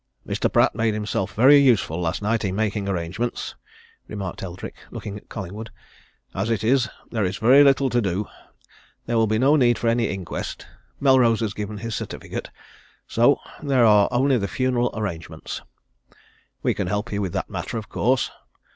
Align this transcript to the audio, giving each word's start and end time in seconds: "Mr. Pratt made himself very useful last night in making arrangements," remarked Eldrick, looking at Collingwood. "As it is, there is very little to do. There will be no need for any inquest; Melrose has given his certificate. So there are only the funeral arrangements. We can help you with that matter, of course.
"Mr. 0.25 0.51
Pratt 0.51 0.73
made 0.73 0.95
himself 0.95 1.35
very 1.35 1.59
useful 1.59 2.01
last 2.01 2.23
night 2.23 2.43
in 2.43 2.55
making 2.55 2.89
arrangements," 2.89 3.53
remarked 4.07 4.41
Eldrick, 4.41 4.73
looking 4.89 5.15
at 5.15 5.29
Collingwood. 5.29 5.69
"As 6.33 6.49
it 6.49 6.63
is, 6.63 6.89
there 7.11 7.23
is 7.23 7.37
very 7.37 7.63
little 7.63 7.87
to 7.91 8.01
do. 8.01 8.25
There 9.05 9.15
will 9.15 9.27
be 9.27 9.37
no 9.37 9.55
need 9.55 9.77
for 9.77 9.89
any 9.89 10.05
inquest; 10.09 10.65
Melrose 10.99 11.41
has 11.41 11.53
given 11.53 11.77
his 11.77 11.93
certificate. 11.93 12.49
So 13.05 13.37
there 13.61 13.85
are 13.85 14.07
only 14.09 14.39
the 14.39 14.47
funeral 14.47 14.89
arrangements. 14.95 15.61
We 16.63 16.73
can 16.73 16.87
help 16.87 17.11
you 17.11 17.21
with 17.21 17.33
that 17.33 17.51
matter, 17.51 17.77
of 17.77 17.87
course. 17.87 18.31